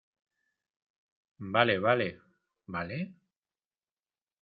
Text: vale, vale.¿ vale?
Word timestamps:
vale, 1.37 1.77
vale.¿ 1.77 2.19
vale? 2.65 3.13